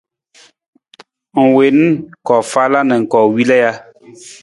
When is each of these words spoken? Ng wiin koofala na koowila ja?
Ng 1.37 1.49
wiin 1.57 1.79
koofala 2.25 2.79
na 2.89 2.95
koowila 3.11 3.55
ja? 3.63 3.71